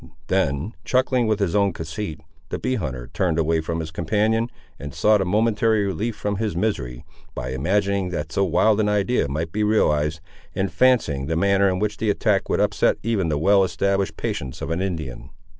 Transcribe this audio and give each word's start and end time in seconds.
Then, 0.29 0.73
chuckling 0.83 1.27
with 1.27 1.37
his 1.39 1.55
own 1.55 1.73
conceit, 1.73 2.21
the 2.49 2.57
bee 2.57 2.73
hunter 2.73 3.11
turned 3.13 3.37
away 3.37 3.61
from 3.61 3.79
his 3.79 3.91
companion, 3.91 4.49
and 4.79 4.95
sought 4.95 5.21
a 5.21 5.25
momentary 5.25 5.85
relief 5.85 6.15
from 6.15 6.37
his 6.37 6.55
misery, 6.55 7.05
by 7.35 7.49
imagining 7.51 8.09
that 8.09 8.31
so 8.31 8.43
wild 8.43 8.79
an 8.79 8.89
idea 8.89 9.27
might 9.27 9.51
be 9.51 9.63
realised, 9.63 10.19
and 10.55 10.71
fancying 10.71 11.27
the 11.27 11.35
manner, 11.37 11.69
in 11.69 11.77
which 11.77 11.97
the 11.97 12.09
attack 12.09 12.49
would 12.49 12.59
upset 12.59 12.97
even 13.03 13.29
the 13.29 13.37
well 13.37 13.63
established 13.63 14.17
patience 14.17 14.59
of 14.59 14.71
an 14.71 14.81
Indian. 14.81 15.29